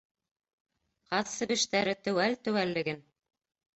—Ҡаҙ 1.11 1.29
себештәре 1.35 1.95
теүәл 2.07 2.37
теүәллеген. 2.49 3.07